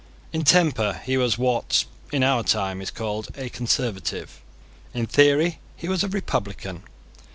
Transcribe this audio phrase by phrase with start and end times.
[0.33, 4.41] In temper he was what, in our time, is called a Conservative:
[4.95, 6.81] in theory he was a Republican.